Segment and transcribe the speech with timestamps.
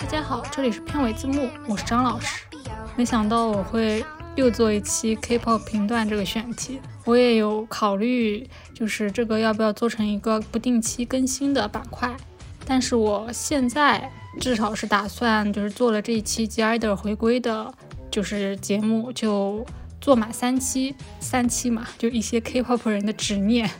[0.00, 2.44] 大家好，这里是片尾字幕，我是张老师。
[2.96, 4.04] 没想到我会
[4.34, 12.12] 又做一期 K-pop 频段这个选题，我也有考虑，就是这个要不要做成一个不定期更新的板块。
[12.66, 14.10] 但是我现在
[14.40, 17.72] 至少是打算，就是做了这一期 G-IDOL 回归的，
[18.10, 19.64] 就是节目就
[20.02, 23.70] 做满三期，三期嘛，就一些 K-pop 人的执念。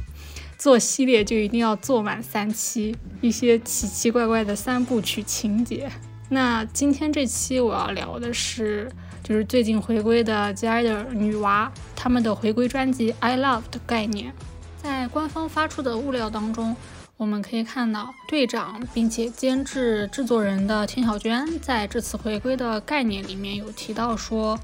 [0.57, 5.91] 做系列就一定要做满三期，一些奇奇怪怪的三部曲情节。
[6.29, 8.89] 那今天这期我要聊的是，
[9.25, 14.33] 就是最近回归的 G-IDOL 女娃他们的回归专辑《I Love》的概念。
[14.81, 16.77] 在官方发出的物料当中，
[17.23, 24.59] 我们可以看到队长并且监制制作人的天小娟在这次回归的概念里面有提到说。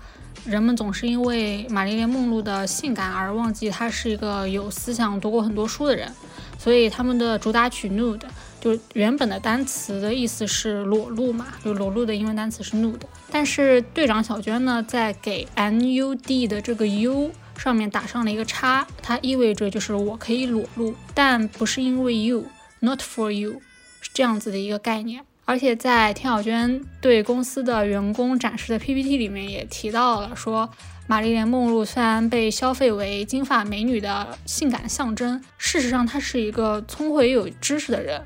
[0.44, 6.10] 人们总是因为玛丽莲梦露的性感而忘记她是一个有思想、读过很多书的人，
[6.56, 8.18] 所以他们的主打曲《Nude》
[8.60, 13.00] 就原本的单词的意思是裸露嘛，就裸露的英文单词是 Nude，
[13.32, 23.60] 但是队长小娟呢，在给 N U D 的这个 U 上面打上了一个叉，它意味着就是我可以裸露，但不是因为 You，Not for you，
[24.00, 25.24] 是这样子的一个概念。
[25.44, 30.70] 而且在田小娟对公司的员工展示的 PPT 里面也提到了，说
[31.06, 38.22] 玛丽莲梦露虽然被消费为金发美女的性感象征，事实上她是一个聪慧又有知识的人。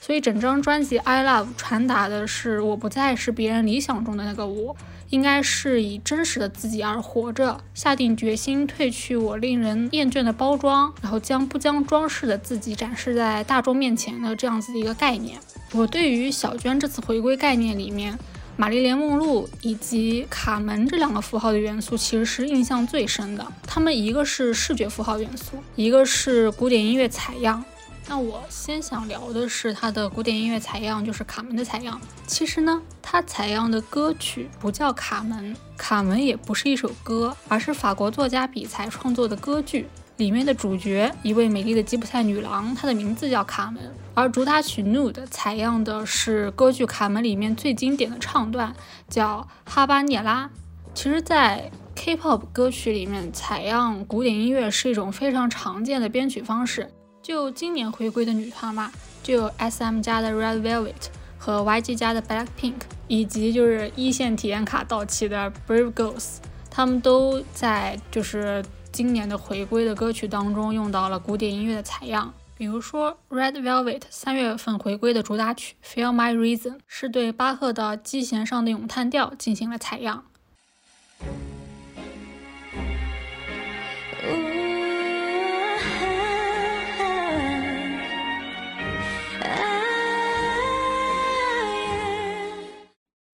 [0.00, 4.76] 所以整张专辑《I Love》传达的是，我不再是别人理想中的那个我。
[5.10, 15.38] 应该是以真实的自己而活着，下定决心褪去我令人厌倦的包装，然后将不将装饰的自己展示在大众面前的这样子的一个概念。
[15.72, 18.18] 我对于小娟这次回归概念里面，
[18.56, 23.46] 玛丽莲梦露以及卡门这两个符号的元素，其实是印象最深的。
[23.66, 27.64] 它们一个是视觉符号元素，一个是古典音乐采样。
[28.10, 32.00] 那我先想聊的是他的古典音乐采样，就是卡门的采样。
[32.26, 43.94] 其实呢，他采样的歌曲不叫卡门，卡门也不是一首歌，而是法国作家比才创作的歌剧里面的主角，一位美丽的吉普赛女郎，她的名字叫卡门。
[44.14, 48.74] 而主打曲《Nude》采样的是歌剧《卡门》里面最经典的唱段，
[49.10, 50.48] 叫哈巴涅拉。
[50.94, 56.90] 其实，在 K-pop 歌曲里面，采样古典音乐是一种非常常见的编曲方式。
[57.28, 58.90] 就今年回归的女团嘛，
[59.22, 60.94] 就有 S.M 家的 Red Velvet
[61.36, 66.36] 和 Y.G 家的 Blackpink，以及就是一线体验卡到期的 Brave Girls，
[66.70, 72.32] 他们都在就是今年的回归的歌曲当中用到了古典音乐的采样。
[72.56, 80.24] 比如说 Red Velvet 三月份回归的主打曲 Feel My Reason 是对巴赫的 G 弦上的咏叹调进行了采样。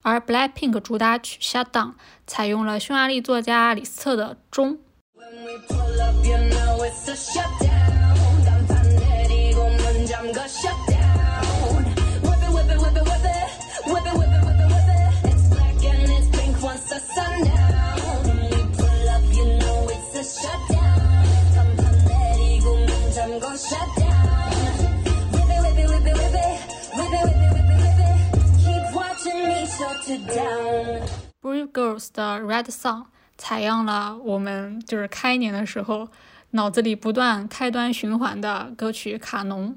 [0.05, 1.93] 而 Blackpink 主打曲《Shut Down》
[2.27, 4.79] 采用了匈牙利作家李斯特的钟。
[31.43, 36.09] Brave Girls 的 Red Song 采样了我们就是开年的时候
[36.51, 39.77] 脑子里不断开端循环的歌曲《卡农》。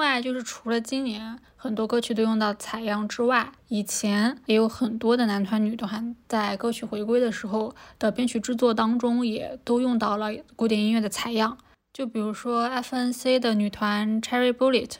[0.00, 11.56] 外，就是除了今年很多歌曲都用到采样之外，以前也有很多的男团、女团在歌曲回归的时候的编曲制作当中，也都用到了古典音乐的采样。
[11.92, 14.94] 就比如说 FNC 的女团 Cherry Bullet，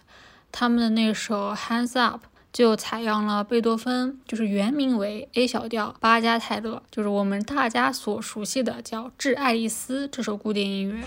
[0.52, 11.04] 他们的那首 Hands Up 就采样了贝多芬，就是原名为 A 小调巴加泰勒，就是我们大家所熟悉的叫《致爱丽丝》这首古典音乐。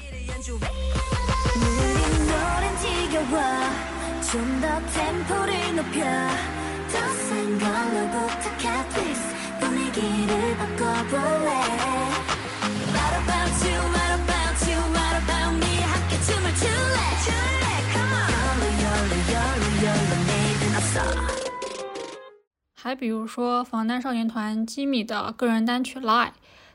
[22.75, 26.28] 还比如说防弹少年团吉米的个人单曲《Lie》，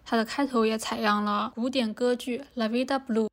[0.05, 3.27] 它的开头也采样了古典歌剧《La Vida Blue》。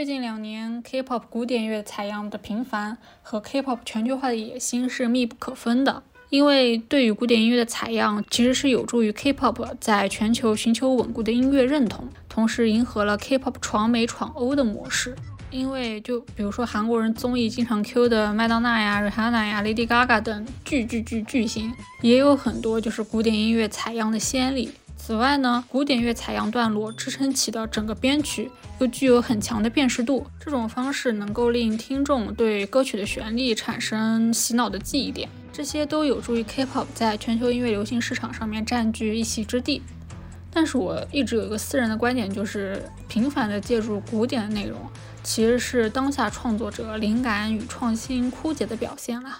[0.00, 6.02] 最近两年，K-pop 古典乐采样的频繁和 K-pop 全球化的野心是密不可分的。
[6.30, 15.14] 因为对于古典音乐的采样，其实是有助于 K-pop 在全球寻求稳固的音乐认同，同时迎合了 K-pop 闯美闯欧的模式。
[15.50, 21.70] 因为就比如说韩国人综艺经常 Q 的麦当娜呀、Rihanna 呀、Lady Gaga 等巨巨巨巨星，
[22.00, 24.70] 也有很多就是古典音乐采样的先例。
[25.10, 28.48] 此外呢，古典乐采样段落支撑起的整个编曲
[28.78, 39.82] 又具有很强的辨识度，这种方式能够令听众对歌曲的旋律产生洗脑的记忆点，这些都有助于 K-pop 在全球音乐流行市场上面占据一席之地。
[40.52, 44.78] 但是我一直有一个私人的观点，就是频繁的借助古典的内容，
[45.24, 49.38] 其实是当下创作者灵感与创新枯竭的表现了。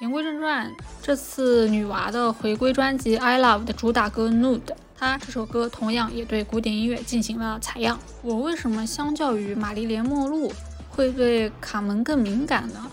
[0.00, 0.72] 言归正传，
[1.02, 4.60] 这次女娃的回归专辑《I Love》的主打歌《Nude》。
[5.00, 7.98] 他这首歌同样也对古典音乐进行了采样。
[8.20, 10.52] 我为什么相较于玛丽莲梦露
[10.90, 12.86] 会对卡门更敏感呢？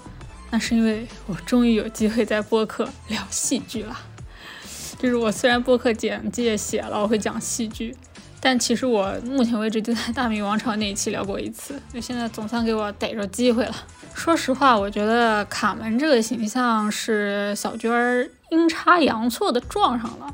[0.49, 3.99] 那是因为我终于有机会在播客聊戏剧了。
[4.97, 7.93] 就是我虽然播客简介写了我会讲戏剧，
[8.39, 13.75] 但其实我目前为止就在《大明王朝》那一期聊过一次，就现在总算给我逮着机会了。
[14.13, 20.33] 说实话，我觉得卡门这个形象是小娟儿阴差阳错的撞上了。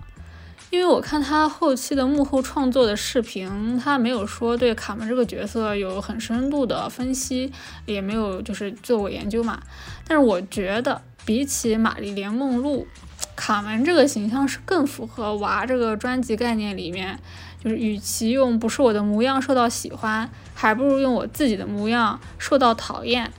[0.74, 7.54] 因为我看他后期的幕后创作的视频，他没有说对卡门这个角色有很深度的分析，
[7.86, 9.62] 也没有就是做过研究嘛。
[10.08, 12.88] 但是我觉得比起玛丽莲梦露，
[13.36, 17.20] 卡门这个形象是更符合娃这个专辑概念里面，
[17.64, 23.32] 就是与其用不是我的模样受到喜欢，还不如用我自己的模样受到讨厌，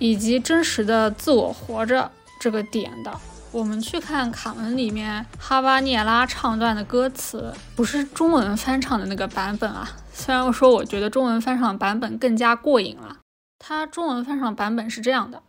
[0.00, 2.10] 以及真实的自我活着
[2.40, 3.12] 这个点的。
[3.52, 9.88] 我们去看《卡门》里面哈巴涅拉唱段的歌词，不是中文翻唱的那个版本啊。
[10.12, 13.18] 虽然说我觉得中文翻唱版本更加过瘾了，
[13.58, 15.42] 它中文翻唱版本是这样的。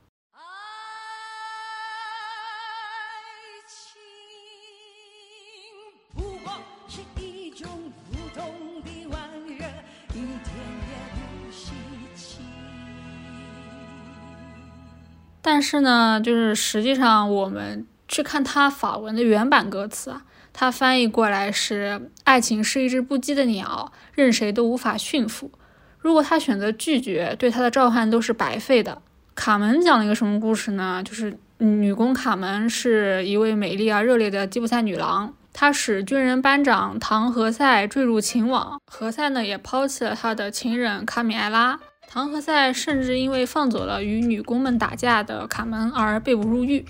[15.43, 17.87] 但是呢，就是实际上我们。
[18.11, 25.49] 去看他法文的原版歌词啊，他翻译过来是“爱情是一只不羁的鸟，任谁都无法驯服。
[25.97, 29.01] 如果他选择拒绝，对他的召唤都是白费的。”
[29.33, 31.01] 卡门讲了一个什么故事呢？
[31.05, 41.79] 就是女工卡门是一位美丽而热烈的吉普赛女郎，她使军人班长唐何塞坠入情网，何塞呢也抛弃了他的情人卡米埃拉。
[42.09, 46.85] 唐何塞甚至因为放走了与女工们打架的卡门而被捕入狱。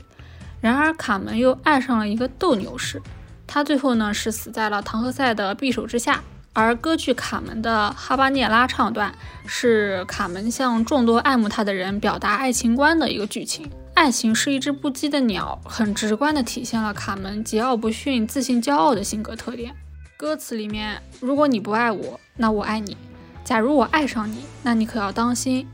[0.62, 3.02] 然而卡门又爱上了一个斗牛士，
[3.46, 6.22] 他最后呢是死在了唐赫塞的匕首之下。
[6.54, 9.16] 而歌剧《卡门》的哈巴涅拉唱段
[9.48, 13.72] 是卡门向众多爱慕他的人表达爱情观的一个剧情。
[13.94, 19.74] 爱情是一只不羁的鸟，很直观地体现了卡门桀骜不驯、自信骄傲的性格特点。
[20.18, 22.96] 歌词里面，如果你不爱我，那我爱你；
[23.46, 25.66] 假如我爱上你，那你可要当心。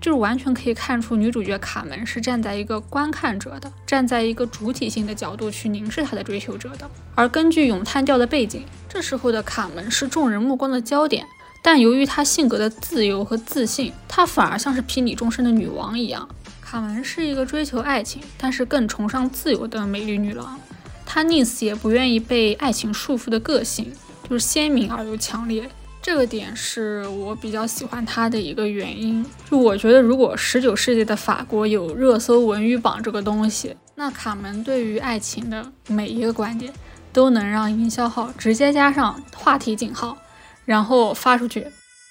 [0.00, 6.90] 就是完全可以看出，女主角卡门是站在一个观看者的，站在一个主体性的角度去凝视她的追求者的。
[7.14, 11.26] 而根据咏叹调的背景，这时候的卡门是众人目光的焦点。
[11.62, 16.26] 但由于她性格的自由和自信，她反而像是睥睨众生的女王一样。
[16.62, 20.58] 卡门是一个追求爱情，但是更崇尚自由的美丽女郎。
[21.04, 23.92] 她宁死也不愿意被爱情束缚的个性，
[24.26, 25.68] 就是鲜明而又强烈。
[26.12, 36.72] 这个点是我比较喜欢他的一个原因，就我觉得如果十九世纪的法国有热搜文娱榜这个东西，那卡门对于爱情的每一个观点
[37.12, 40.18] 都能让营销号直接加上话题井号，
[40.64, 41.64] 然后发出去，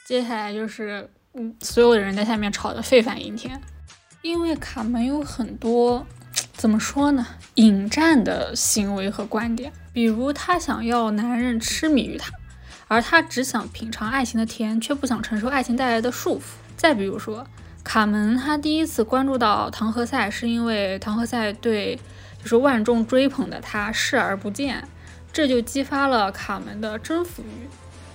[0.07, 3.61] 接下来就是嗯，所有的人在下面吵得沸反盈天，
[4.21, 6.07] 因为卡门有很多
[6.53, 12.31] 怎么说呢，引战的行为和观点，比如她想要男人痴迷于她。
[12.89, 16.41] 而他只想品尝爱情的甜，却不想承受爱情带来的束缚。
[16.75, 17.45] 再比如说，
[17.83, 21.95] 卡门他第一次关注到唐何塞，是因为唐何塞对
[22.41, 24.83] 就是万众追捧的他视而不见，
[25.31, 27.69] 这就激发了卡门的征服欲。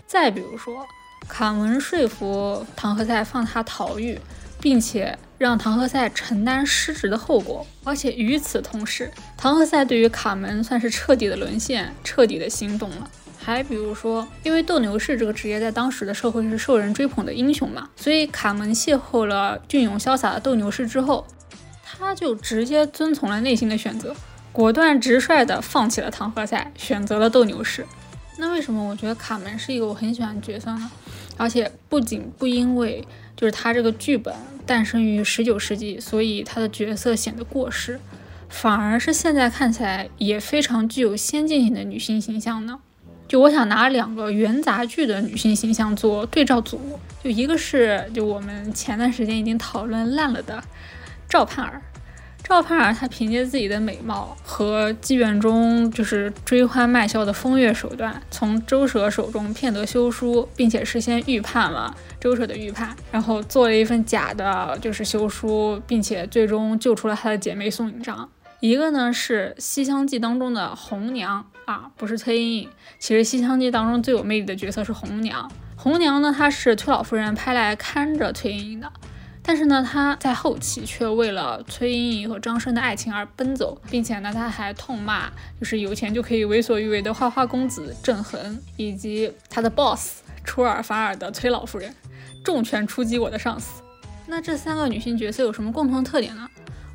[0.07, 0.85] 再比如说，
[1.29, 4.19] 卡门说服唐何塞放他逃狱，
[4.61, 7.65] 并且让唐何塞承担失职的后果。
[7.85, 13.09] 而且与此同时，唐何塞对于卡门算是彻底的沦陷，彻底的心动了。
[13.45, 21.27] 还比如说，因为斗牛士这个职业在当时的社会是受人追捧的英雄嘛，所以卡门邂逅了俊勇潇洒的斗牛士之后，
[21.85, 24.17] 他就直接遵从了内心的选择，
[24.51, 27.87] 果断直率地放弃了唐河赛，选择了斗牛士。
[28.39, 30.91] 那为什么我觉得卡门是一个我很喜欢的角色呢？
[31.37, 34.35] 而且不仅不因为就是他这个剧本
[34.65, 38.01] 诞生于十九世纪，所以他的角色显得过时，
[38.49, 42.81] 反而是现在看起来也非常具有先进性的女性形象呢？
[43.27, 50.63] 就我想拿两个元杂剧的女性形象做对照组，就一个是就我们前段时间已经讨论烂了的
[51.29, 51.83] 赵盼儿。
[52.47, 68.29] 赵盼儿她凭借自己的美貌和妓院中就是追欢卖笑的风月手段，从周舍手中骗得休书，并且事先预判了周舍的预判，然后做了一份假的就是休书，并且最终救出了她的姐妹宋引章。
[68.65, 72.71] 一个呢是《西厢记》当中的红娘啊，不是崔莺莺。
[72.99, 75.53] 其实《西厢记》当中最有魅力的角色是红娘。
[75.77, 78.91] 红娘呢，她是崔老夫人派来看着崔莺莺的。
[79.43, 85.31] 但是呢，她在后期却为了崔莺莺和张生的爱情而奔走，并且呢，她还痛骂
[85.61, 91.95] 就是有钱就可以为所欲为的花花公子郑恒，以及他的 boss 出尔反尔的崔老夫人，
[92.43, 93.83] 重拳出击我的上司。
[94.27, 96.49] 那这三个女性角色有什么共同特点呢？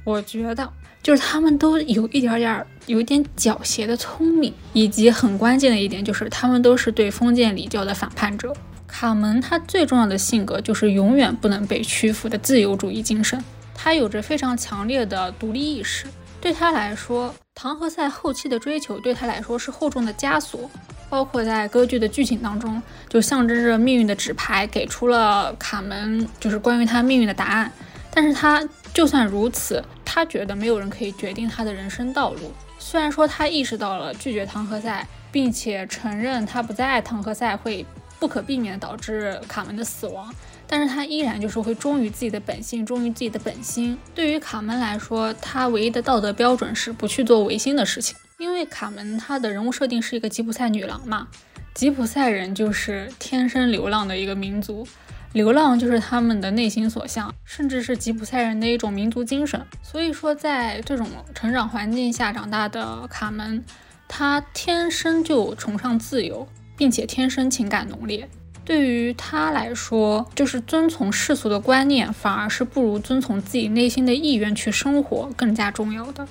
[0.04, 0.68] 我觉得
[1.04, 8.56] 就是他们都有一点点有一点狡黠的聪明，以及很关键的一点就是他们都是对封建礼教的反叛者。
[8.88, 13.44] 卡门他最重要的性格就是永远不能被屈服的自由主义精神，
[13.76, 16.08] 他有着非常强烈的独立意识。
[16.42, 20.70] 对他来说，唐和赛后期的追求对他来说是厚重的枷锁，
[21.10, 27.72] 包括在歌剧的剧情当中，就象征着命运的纸牌给出了卡门就是关于他命运的答案。
[28.12, 32.52] 但是他就算如此，他觉得没有人可以决定他的人生道路。
[32.78, 37.86] 虽然说他意识到了拒绝唐和赛，并且承认他不再爱唐和赛会。
[38.20, 40.30] 不可避免导致卡门的死亡，
[40.68, 43.98] 但是他依然就是会忠于自己的本性，忠于自己的本心。
[44.14, 48.18] 对于卡门来说，他唯一的道德标准是不去做违心的事情。
[48.38, 51.30] 因为卡门他的人物设定是一个吉普赛女郎嘛，
[51.74, 54.86] 吉普赛人就是天生流浪的一个民族，
[55.34, 59.60] 流浪就是他们的内心所向，甚至是吉普赛人的一种民族精神。
[59.84, 63.64] 所以说，在这种成长环境下长大的卡门，
[64.08, 66.48] 他天生就崇尚自由。
[66.80, 68.30] 并且天生情感浓烈，
[68.64, 76.26] 对于他来说，就是遵从世俗的观念，反而是不如遵从自己内心的意愿去生活更加重要的。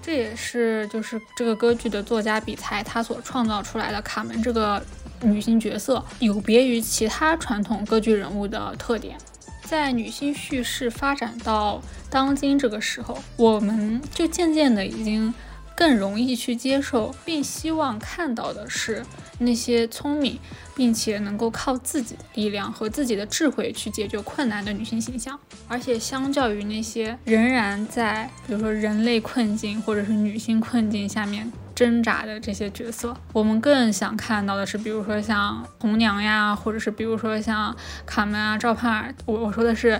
[0.00, 4.80] 这也是就是这个歌剧的作家比才他所创造出来的卡门这个
[5.22, 9.16] 女性角色，有别于其他传统歌剧人物的特点。
[9.62, 15.32] 在女性叙事发展到当今这个时候，我们就渐渐的已经。
[15.80, 19.02] 更容易去接受，并希望看到的是
[19.38, 20.38] 那些聪明，
[20.76, 25.40] 并且能够靠自己的力量和自己的智慧去解决困难的女性形象。
[25.66, 39.14] 而且，相较于那些仍然在比如说人类困境或者是女性困境下面挣扎的这些角色，我们更想看到的是，比如说像红娘呀，或者是比如说像卡门啊、赵盼儿。
[39.24, 39.98] 我我说的是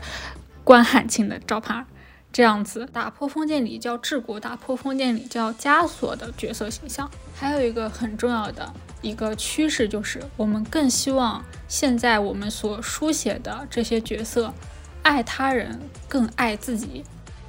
[0.62, 1.86] 关汉卿的赵盼儿。
[2.32, 8.72] 这样子打破封建礼教治国、打破封建礼教枷锁的角色形象，还有一个很重要的
[9.02, 14.54] 一个趋势，就是我们更希望现在我们所书写的这些角色，
[15.02, 17.04] 爱他人更爱自己，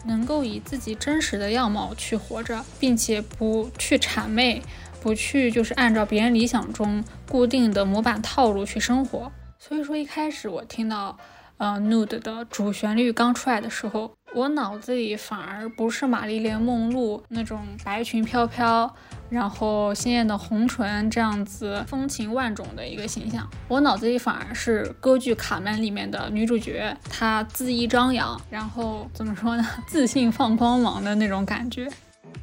[0.05, 4.63] 能够以自己真实的样貌去活着，并且不去谄媚，
[5.00, 9.31] 不去就是按照别人理想中固定的模板套路去生活。
[9.59, 11.15] 所以说，一开始我听到。
[11.57, 18.95] 呃，Nude 的主旋律刚出来的时候，我脑子里反而不是玛丽莲梦露那种白裙飘飘，
[19.29, 31.89] 然后鲜艳的红唇这样子风情万种的一个形象，我脑子里反而是歌剧《卡门》里面的女主角，她恣意张扬，然后怎么说呢， 自信放光芒的那种感觉。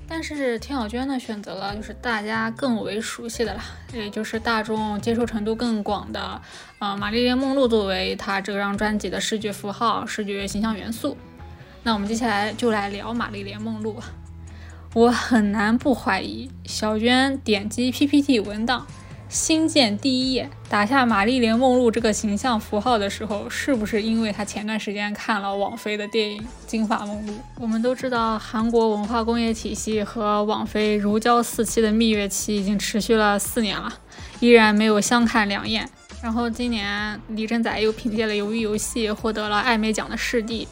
[0.06, 3.62] 但是田小娟呢，选择了就是大家更为熟悉的啦，
[3.94, 6.40] 也就是大众接受程度更广的，
[6.80, 11.16] 呃，玛丽莲梦露作为她这张专辑的视觉符号、视觉形象元素。
[11.88, 13.96] 那我们接下来就来聊玛丽莲梦露。
[14.92, 18.86] 我很难不怀疑，小娟点击 PPT 文档。
[19.30, 27.32] 新建第一页，打下玛丽莲梦露这个形象符号的时候，是不是因为她前段时间看了网飞的电影《金发梦露》？
[27.58, 33.90] 我们都知道，韩国文化工业体系和网飞如胶似漆的蜜月期已经持续了四年了，
[34.40, 35.88] 依然没有相看两厌。
[36.22, 40.68] 然后今年李正宰又凭借了《鱿鱼游戏》获得了艾美奖的视帝，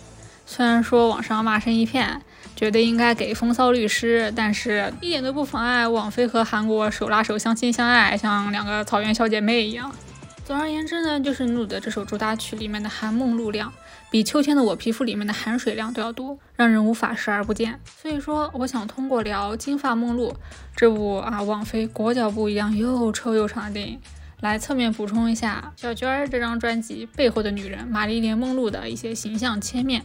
[0.46, 2.22] 虽然说网上骂声一片。
[2.54, 9.94] 觉得应该给风骚律师，但是一点都不妨碍网飞和韩国手拉手相亲相爱，像两个草原小姐妹一样。
[10.42, 13.70] 总而言之呢，就是努的这首主打曲里面的含梦露量，
[14.10, 17.78] 比秋天的我皮肤里面的含水量都要多，让人无法视而不见。
[18.00, 20.30] 所以说，我想通过聊《金发梦露》
[20.74, 24.00] 这部啊网飞裹脚布一样又臭又长的电影，
[24.40, 30.02] 来侧面补充一下小娟儿这张专辑背后的女人玛丽莲梦露的一些形象切面。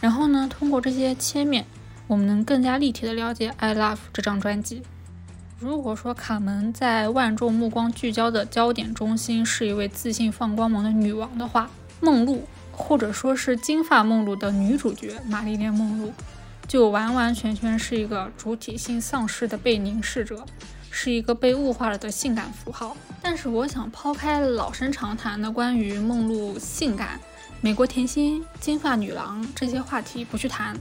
[0.00, 1.64] 然后呢，通过这些切面，
[2.06, 4.82] 我们能更加立体的了解《I Love》这张专辑。
[5.58, 11.68] 如果说卡门在万众目光聚焦的焦点中心是一位自信放光芒的女王的话，
[12.00, 16.12] 梦露或者说是金发梦露的女主角玛丽莲梦露，
[16.68, 20.46] 就完完全全是一个主体性丧失的被凝视者，
[20.92, 22.96] 是一个被物化了的性感符号。
[23.20, 27.18] 但是我想抛开老生常谈的关于梦露性感、
[27.60, 30.76] 美国甜心、金发女郎这些话题不去谈。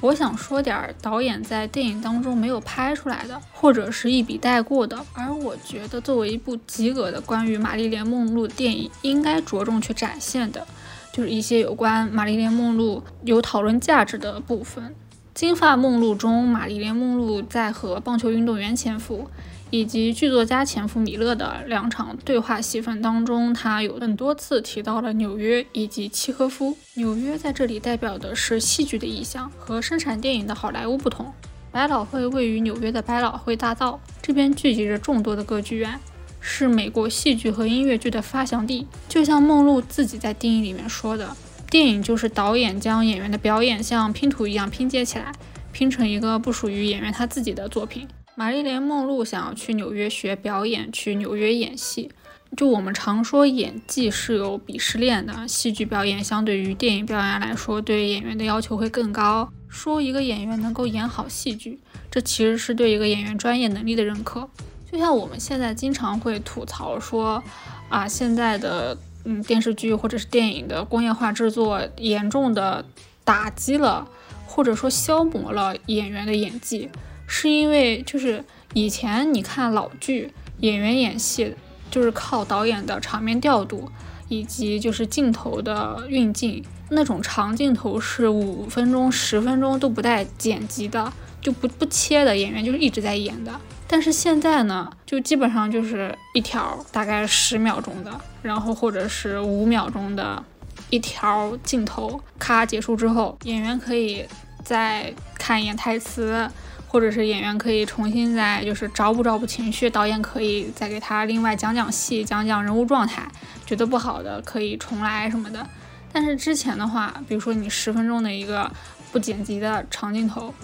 [0.00, 5.04] 我想说点导演在电影当中没有拍出来的，或者是一笔带过的。
[5.14, 10.64] 而我觉得作为一部及格的关于玛丽莲梦露电影，应该着重去展现的，
[11.12, 14.94] 就是一些有关玛丽莲梦露有讨论价值的部分。
[15.34, 19.28] 金发梦露中，玛丽莲梦露在和棒球运动员前夫。
[19.70, 26.76] 以及剧作家前夫米勒的两场对话戏份当中，他有很多次提到了纽约以及契诃夫。
[26.94, 31.32] 纽约在这里代表的是戏剧的意象，和生产电影的好莱坞不同。
[31.72, 35.98] 百老汇位于纽约的百老汇大道，这边聚集着众多的歌剧院，
[36.40, 38.86] 是美国戏剧和音乐剧的发祥地。
[39.08, 41.36] 就像梦露自己在电影里面说的，
[41.68, 45.32] 电影就是导演将演员的表演像拼图一样拼接起来，
[45.72, 48.08] 拼成一个不属于演员他自己的作品。
[48.38, 52.10] 玛丽莲·梦露想要去纽约学表演，去纽约演戏。
[52.54, 59.50] 就我们常说演技是有鄙视链的，戏剧表演相对于电影表演来说，对演员的要求会更高。
[59.70, 64.46] 说一个演员能够演好戏剧，这其实是对一个演员专业能力的认可。
[64.92, 67.42] 就像我们现在经常会吐槽说，
[67.88, 72.84] 啊，现在的嗯电视剧或者是电影的工业化制作严重的
[73.24, 74.06] 打击了，
[74.46, 76.90] 或者说消磨了演员的演技。
[77.26, 81.54] 是因为就是以前你看老剧，演员演戏
[81.90, 83.90] 就是靠导演的场面调度，
[84.28, 93.52] 以及就是镜头的运镜，那种长镜头是五分钟、十分钟都不带剪辑的，就不不切的，演员就是一直在演的。
[93.88, 100.42] 但是现在呢，就基本上就是一条大概十秒钟的，然后或者是五秒钟的
[100.90, 104.24] 一条镜头，咔结束之后，演员可以
[104.64, 106.48] 再看一眼台词。
[106.86, 113.26] 或者是演员可以重新再就是找补找补情绪，导演可以再给他另外讲讲戏，讲讲人物状态，
[113.66, 115.66] 觉得不好的可以重来什么的。
[116.12, 118.70] 但是之前的话，比如说你十分钟的一个
[119.12, 120.54] 不剪辑的长镜头，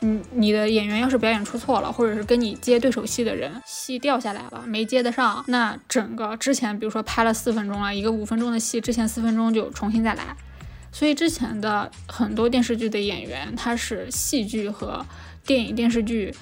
[0.00, 10.34] 你你的演员要是表演出错了，或者是跟你接对手戏的人戏掉下来了，没接得上，那整个之前比如说拍了四分钟了，一个五分钟的戏，之前四分钟就重新再来。
[10.90, 15.04] 所以之前的很多电视剧的演员，他是戏剧和
[15.44, 16.34] 电影电视剧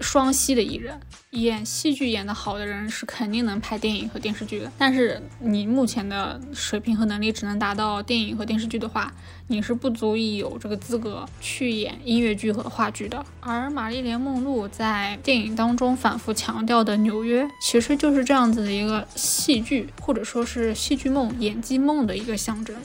[0.00, 0.98] 双栖的艺人，
[1.30, 4.70] 演戏剧演得好的人是肯定能拍电影和电视剧的。
[4.76, 9.12] 但是你目前的水平和能力只能达到电影和电视剧的话，
[9.46, 13.24] 你是不足以有这个资格去演音乐剧和话剧的。
[13.40, 22.76] 而玛丽莲梦露在电影当中反复强调的纽约，其实就是这样子的一个戏剧或者说是戏剧梦、演技梦的一个象征。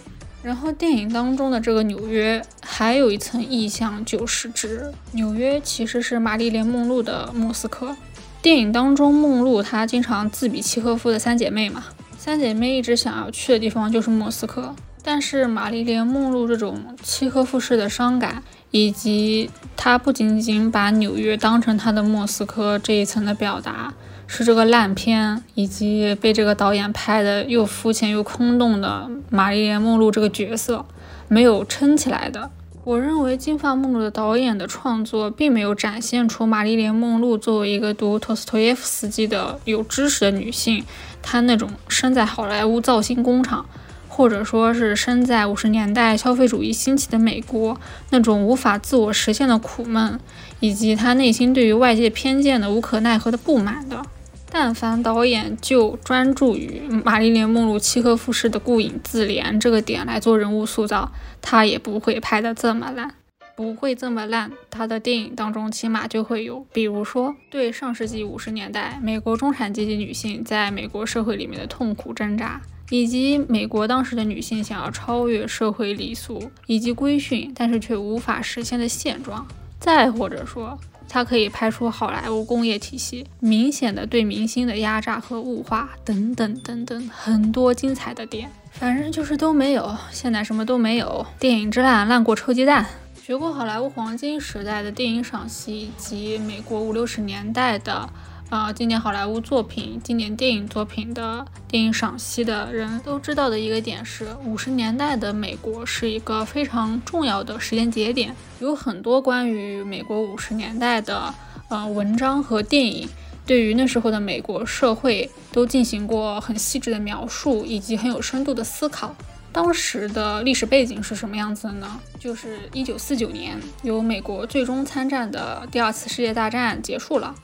[0.41, 7.95] 然后电影当中的这个纽约还有一层意象，就是指纽约其实是玛丽莲梦露的莫斯科。
[8.41, 11.83] 电影当中，梦露她经常自比契诃夫的三姐妹嘛，
[12.17, 14.73] 三姐妹一直想要去的地方就是莫斯科。
[15.03, 23.93] 但是玛丽莲梦露这种契诃夫式的伤感，以及她不仅仅把纽约当成她的莫斯科这一层的表达。
[24.31, 30.85] 是这个烂片，以及被这个导演拍的又肤浅又空洞的玛丽莲梦露这个角色
[31.27, 32.51] 没有撑起来的。
[32.83, 40.85] 我认为《金发梦露》的导演的创作并没有展现出玛丽莲梦露作为一个读托斯托耶夫斯基的有知识的女性，
[41.23, 43.65] 她那种生在好莱坞造星工厂，
[44.07, 47.75] 或者说是身在五十年代消费主义兴起的美国
[48.11, 50.19] 那种无法自我实现的苦闷，
[50.59, 54.05] 以及她内心对于外界偏见的无可奈何的不满的。
[54.51, 63.13] 但凡导演就专注于玛丽莲梦露契诃夫式的顾影自怜这个点来做人物塑造，他也不会拍得这么烂，
[63.55, 64.51] 不会这么烂。
[64.71, 72.59] 他的电影当中起码就会有，比如说对上世纪五十年代美国中产阶级女性在美国社会里面的痛苦挣扎，
[72.89, 79.47] 以及美国当时的女性想要超越社会礼俗以及规训，但是却无法实现的现状。
[79.79, 80.79] 再或者说。
[81.09, 88.49] 它可以拍出好莱坞工业体系，明显的对明星的压榨和物化等等等等很多精彩的点。
[88.71, 92.85] 反正就是都没有，现在什么都没有，电影之烂烂过臭鸡蛋。
[93.21, 98.07] 学过好莱坞黄金时代的电影赏析以及美国五六十年代的。
[98.49, 111.31] 啊，经典好莱坞作品、经典电影作品的电影赏析的人都知道的一个点是，五十年代的美国是一个非常重要的时间节点，有很多关于美国五十年代的
[111.67, 113.07] 呃文章和电影，
[113.45, 119.15] 对于那时候的美国社会都进行过很细致的描述以及很有深度的思考。
[119.51, 121.99] 当时的历史背景是什么样子的呢？
[122.19, 127.35] 就是一九四九年，由美国最终参战的第二次世界大战结束了。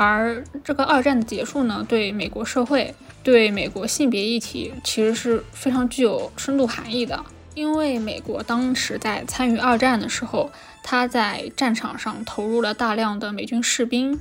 [0.00, 7.20] 而这个二战的结束呢，对美国社会、对美国性别议题其实是非常具有深度含义的。
[7.56, 10.52] 因为美国当时在参与二战的时候，
[10.84, 14.20] 他在战场上投入了大量的美军士兵。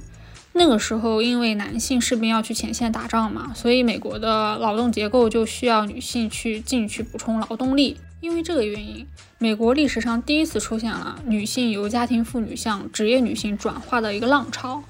[0.53, 7.97] 那个时候，因为男性士兵要去前线打仗嘛，所以美国的劳动结构就需要女性去进去补充劳动力。
[8.19, 9.05] 因为这个原因，
[9.37, 14.81] 美国历史上第一次出现了女性由家庭妇女向职业女性转化的一个浪潮。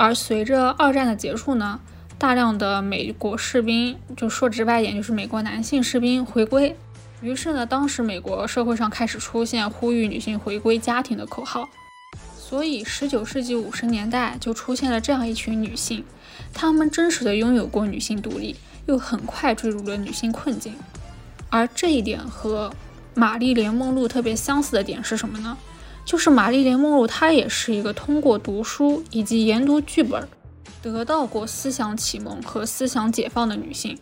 [0.00, 1.78] 而随着二战的结束呢，
[2.16, 6.74] 大量的美国士兵，就说直白一点，就是美国男性士兵回归。
[7.20, 11.68] 于是呢，当时美国社会上开始出现呼吁女性回归家庭的口号。
[12.34, 16.02] 所以，十九世纪五十年代就出现了这样一群女性，
[16.54, 20.74] 她们真实的拥有过女性独立，又很快坠入了女性困境。
[21.50, 22.72] 而这一点和
[23.12, 25.58] 玛丽莲梦露特别相似的点是什么呢？
[26.04, 30.28] 就是玛丽莲梦露，她也是一个通过读书以及研读剧本，
[30.82, 33.98] 得到过思想启蒙和思想解放的女性。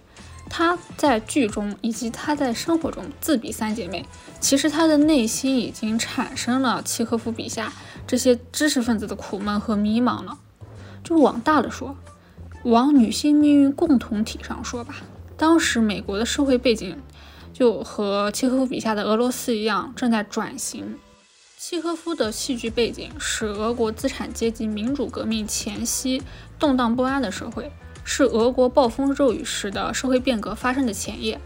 [0.50, 4.06] 她在剧中以及她在生活中自比三姐妹，
[4.40, 7.70] 其实她的内心已经产生了契诃夫笔下
[8.06, 10.38] 这些知识分子的苦闷和迷茫了。
[11.04, 11.94] 就往大了说，
[12.64, 14.96] 往女性命运共同体上说吧，
[15.36, 16.96] 当时美国的社会背景
[17.52, 20.96] 就和契诃夫笔下的俄罗斯一样，正在转型。
[21.60, 26.22] 契诃夫的戏剧背景是俄国资产阶级民主革命前夕
[26.56, 27.72] 动荡不安的社会，
[28.04, 31.40] 是俄国暴风骤雨式的社会变革发生的前夜。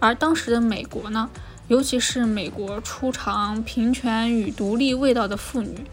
[0.00, 1.28] 而当时的美国呢，
[1.68, 5.84] 尤其是美国初尝平权与独立味道的妇女，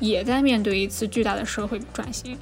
[0.00, 2.36] 也在面对一次巨大的社会转型。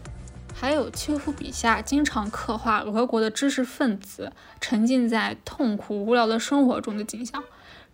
[0.54, 7.44] 还有契诃夫笔下经常刻画俄国的知识分子沉浸在痛苦无聊的生活中的景象。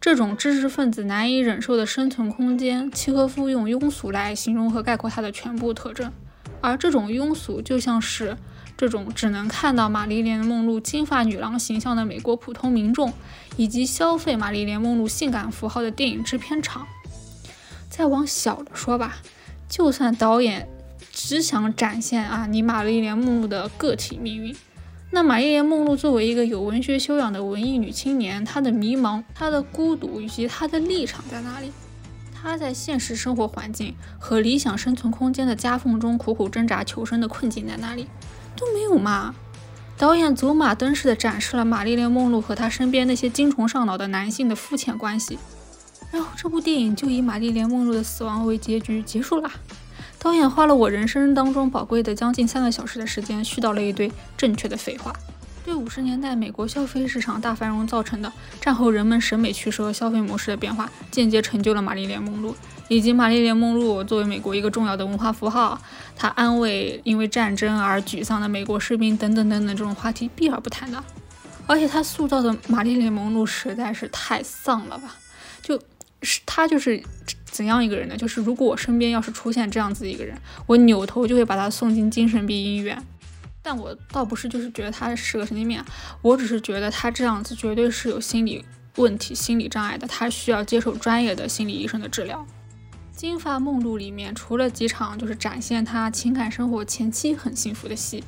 [0.05, 6.13] 这种知识分子难以忍受的生存空间，契诃夫用庸俗来形容和概括它的全部特征。
[6.61, 8.37] 而这种庸俗，就像是
[8.77, 13.15] 这种只能看到玛丽莲梦露金发女郎形象的美国普通民众，
[13.57, 16.87] 以及消费玛丽莲梦露性感符号的电影制片厂。
[17.89, 19.17] 再往小了说吧，
[19.71, 20.69] 就算导演
[21.15, 24.55] 只想展现啊你玛丽莲梦露的个体命运。
[25.15, 31.71] 那玛丽莲梦露作为一个有文学修养的文艺女青年，她的迷茫、她的孤独以及她的立场在哪里？
[32.35, 38.09] 她在现实生活环境和理想生存空间的夹缝中苦苦挣扎求生的困境在哪里？
[38.57, 39.33] 都没有嘛！
[39.97, 45.39] 导演走马灯似的展示了玛丽莲梦露和她身边那些精虫上脑的男性的肤浅关系，
[46.11, 49.49] 然后这部电影就以玛丽莲梦露的死亡为结局结束了。
[50.25, 55.13] 导演花了我人生当中宝贵的将近三个小时的时间，絮叨了一堆正确的废话，
[55.67, 62.57] 对五十年代美国消费市场大繁荣造成的战后人们审美趋势和消费模式的变化，间接成就了玛丽莲梦露，
[62.89, 65.79] 以及玛丽莲梦露作为美国一个重要的文化符号，
[66.17, 71.05] 她安慰因为战争而沮丧的美国士兵等等等等这种话题避而不谈的，
[71.67, 75.17] 而且她塑造的玛丽莲梦露实在是太丧了吧，
[75.61, 75.79] 就
[76.23, 77.03] 是她就是。
[77.55, 78.17] 怎样一个人呢？
[78.17, 80.37] 就是如果我身边要是出现这样子一个人，
[80.67, 83.01] 我扭头就会把他送进精神病医院。
[83.63, 85.81] 但我倒不是就是觉得他是个神经病，
[86.21, 88.65] 我只是觉得他这样子绝对是有心理
[88.97, 92.45] 问题、心理障碍的，他需要接受专业的心理医生的治疗。
[93.17, 98.25] 《金发梦露》里面除了几场就是展现他情感生活前期很幸福的戏，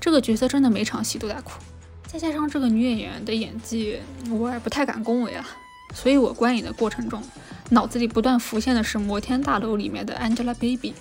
[0.00, 1.60] 这个角色真的每场戏都在哭。
[2.06, 3.98] 再加上这个女演员的演技，
[4.30, 5.44] 我也不太敢恭维了。
[5.94, 7.22] 所以我观影的过程中。
[7.70, 10.92] 脑子里不断浮现的是《摩天大楼》里面的 Angelababy，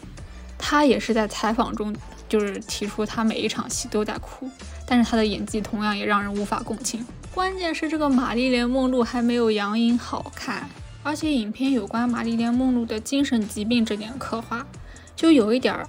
[0.57, 1.93] 她也是在采访中
[2.29, 4.49] 就是提出她每一场戏都在哭，
[4.87, 7.05] 但是她的演技同样也让人无法共情。
[7.33, 10.69] 关键是这个玛丽莲梦露还没有杨颖好看，
[11.03, 14.65] 而且影片有关玛丽莲梦露的精神疾病这点刻画，
[15.13, 15.85] 就有一点儿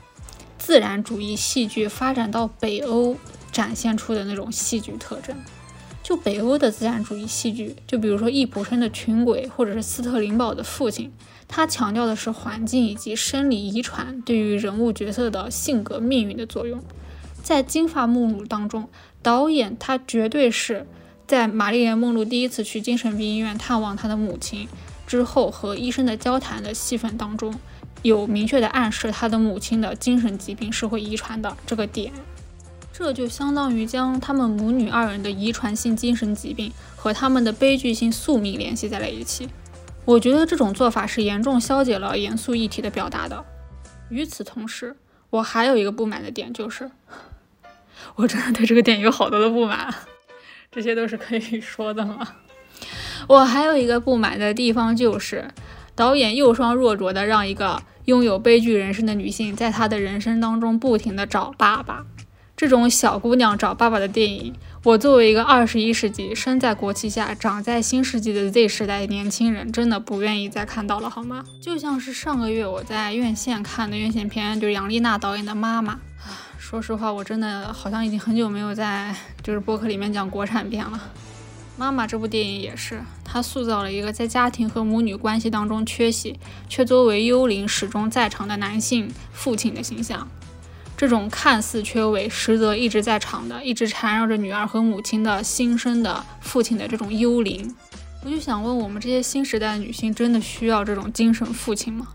[0.58, 3.16] 自然主义戏剧发展到北欧
[3.52, 5.36] 展现出的那种戏剧特征。
[6.16, 11.12] 北欧的资产主义戏剧，就比如说易卜生的《群鬼》，或者是斯特林堡的父亲，
[11.48, 16.82] 他强调的是环境以及生理遗传对于人物角色的性格命运的作用。
[17.42, 18.88] 在《金发梦露》当中，
[19.22, 20.86] 导演他绝对是
[21.26, 24.68] 在玛丽莲梦露第一次去精神病医院探望她的母亲
[25.06, 27.54] 之后和医生的交谈的戏份当中，
[28.02, 32.12] 有明确的暗示她的母亲的精神疾病是会遗传的这个点。
[32.92, 39.48] 这就相当于将他们母女二人的遗传性精神疾病和他们的悲剧性宿命联系在了一起。
[40.04, 43.44] 我觉得这种做法是严重消解了严肃议题的表达的。
[44.10, 44.96] 与此同时，
[45.30, 46.90] 我还有一个不满的点，就是
[48.16, 49.92] 我真的对这个电影有好多的不满。
[50.70, 52.28] 这些都是可以说的吗？
[53.28, 55.48] 我还有一个不满的地方就是，
[55.94, 62.04] 导演又双若浊的让一个拥有悲剧人生的女性，在她的人生当中不停的找爸爸。
[62.62, 71.44] 这种小姑娘找爸爸的电影，我作为一个二十一世纪生在国旗下、长在新世纪的 Z 时代年轻人，真的不愿意再看到了，好吗？
[71.60, 75.94] 就像是上个月我在院线看的院线片，就是杨丽娜导演的《妈妈》。
[76.56, 80.96] 说实话，我真的好像已经很久没有在就是播客里面讲国产片了。
[81.76, 90.28] 《妈妈》这部电影也是，它塑造了一个在家庭和母女关系当中缺席，却作为幽灵始终在场的男性父亲的形象。
[91.02, 97.74] 这种看似缺位，实则一直在场的，一直缠绕着女儿和母亲的新生的父亲的这种幽灵，
[98.24, 102.06] 我就想问，我们这些新时代的女性真的需要这种精神父亲吗？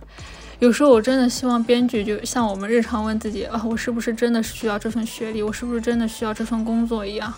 [0.59, 5.43] 有时候我真的希望编剧就像我们日常问自己啊，我是不是真的是需要这份学历？
[5.43, 7.33] 我是不是真的需要这份工作一样，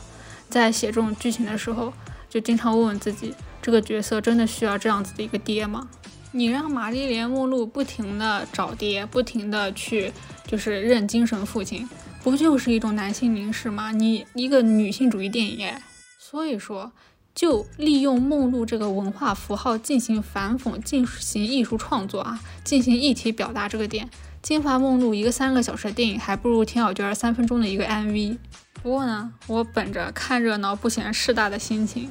[0.51, 1.91] 在写这种剧情的时候，
[2.29, 5.89] 就经常问问自己，这个角色真的需要这样子的一个爹吗？
[6.31, 10.13] 你让玛丽莲梦露不停的找爹，不停的去。
[10.49, 11.87] 就是认精神父亲，
[12.23, 13.91] 不就是一种男性凝视吗？
[13.91, 15.71] 你一个女性主义电影，
[16.17, 16.91] 所以说
[17.35, 24.09] 就利用梦露这个文化符号进行反讽，进行艺术创作啊，进行议题表达这个点。
[24.41, 28.39] 金发梦露一个三个小时的电影，还不如田小娟三分钟的一个 MV。
[28.81, 32.09] 不过呢，我本着看热闹不嫌事大的心情，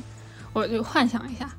[0.53, 1.51] 我就幻想一下，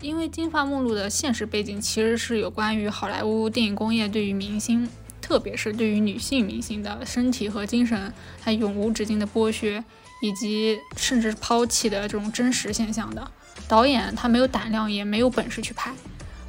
[0.00, 4.88] 因为金发梦露的现实背景其实是有关于好莱坞电影工业对于明星。
[5.22, 9.82] 特别是对于女性明星的身体和精神，它永无止境的剥削，
[10.20, 13.30] 以及甚至抛弃的这种真实现象的
[13.68, 15.94] 导演，他没有胆量，也没有本事去拍。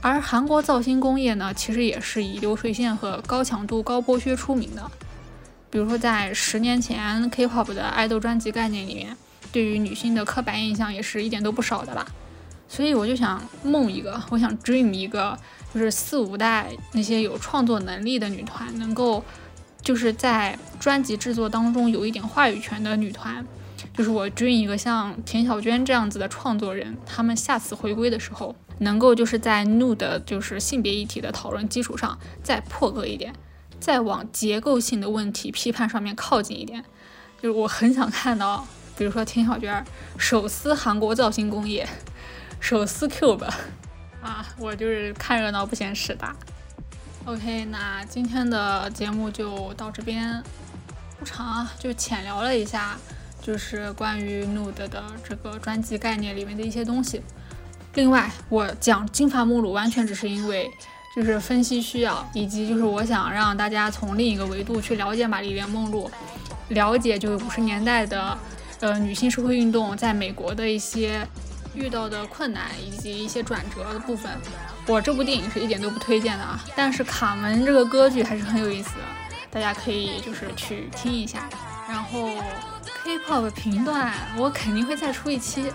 [0.02, 4.92] 而韩国造星工业呢，其实也是以流水线和高强度、高剥削出名的。
[5.70, 9.16] 比如说，在十年前 K-pop 的爱豆专辑概念里面，
[9.52, 12.06] 对于女性的刻板印象也是一点都不少的啦。
[12.68, 15.38] 所以我就想梦一个，我想 dream 一个。
[15.74, 19.24] 就是四五代那些有创作能力的女团，能够
[19.82, 23.46] 就是在专辑制作当中有一点话语权的女团，
[23.98, 33.34] 就是我追一个像田小娟这样子的创作人，他们下次回归的时候，能够就是在 nude 就是性别议题的讨论基础上再破格一点，
[33.80, 36.84] 再往结构性的问题批判上面靠近一点。
[37.42, 38.66] 就是我很想看到，
[38.98, 39.84] 比如说田小娟
[40.18, 41.88] 手撕韩国造型工业，
[42.60, 43.50] 手撕 Cube。
[44.24, 46.34] 啊，我就是看热闹不嫌事大。
[47.26, 50.42] OK，那今天的节目就到这边，
[51.20, 52.98] 不长啊，就浅聊了一下，
[53.42, 57.22] 就是关于 Nude 的这个专辑概念里面的一些东西。
[57.96, 60.72] 另外，我讲金发目录完全只是因为
[61.16, 66.10] 就是分析需要，以及就是我想让大家从另一个维度去了解玛丽莲梦露，
[66.70, 68.38] 了解就是五十年代的
[68.80, 71.28] 呃女性社会运动在美国的一些。
[71.74, 74.32] 遇到的困难以及一些转折的部分，
[74.88, 76.60] 我这部电影是一点都不推荐的啊。
[76.76, 79.04] 但是卡门这个歌剧还是很有意思的，
[79.52, 81.50] 大家可以就是去听一下。
[81.88, 82.30] 然后
[83.04, 85.72] K-pop 频段我肯定会再出一期，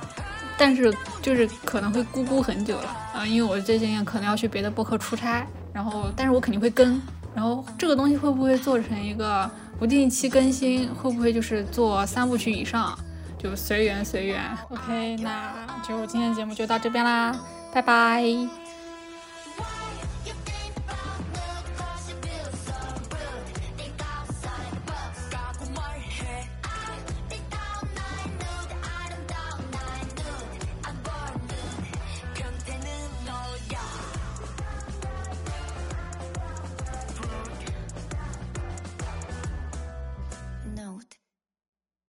[0.57, 5.47] 但是就是可能会咕咕很久了啊，因为我最近可能要去别的播客出差。
[5.71, 7.01] 然后，但是我肯定会更。
[7.35, 10.93] 然后这个东西会不会做成一个不定期更新？
[10.95, 12.99] 会不会就是做三部曲以上？
[13.39, 15.53] 就随缘随缘，OK，那
[15.87, 17.35] 就今天节目就到这边啦，
[17.73, 18.23] 拜拜。